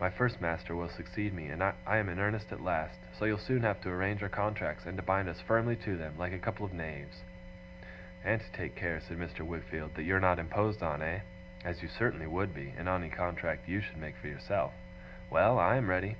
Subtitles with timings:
[0.00, 1.48] 'My first master will succeed me
[1.86, 4.96] I am in earnest at last so you'll soon have to arrange our contracts, and
[4.96, 7.22] to bind us firmly to them, like a couple of knaves.'
[8.24, 9.46] 'And to take care,' said Mr.
[9.46, 11.20] Wickfield, 'that you're not imposed on, eh?
[11.64, 14.72] As you certainly would be, in any contract you should make for yourself.
[15.30, 15.56] Well!
[15.60, 16.16] I am ready.